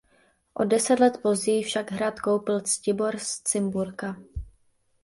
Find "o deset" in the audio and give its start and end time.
0.53-0.99